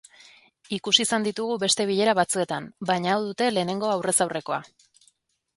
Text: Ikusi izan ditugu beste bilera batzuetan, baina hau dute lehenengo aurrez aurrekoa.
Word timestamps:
Ikusi 0.77 1.01
izan 1.05 1.27
ditugu 1.27 1.57
beste 1.63 1.87
bilera 1.91 2.17
batzuetan, 2.21 2.71
baina 2.93 3.13
hau 3.17 3.21
dute 3.29 3.51
lehenengo 3.59 3.93
aurrez 3.97 4.19
aurrekoa. 4.27 4.61